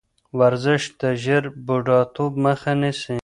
ورزش 0.39 0.83
د 1.01 1.03
ژر 1.23 1.43
بوډاتوب 1.65 2.33
مخه 2.45 2.71
نیسي. 2.81 3.17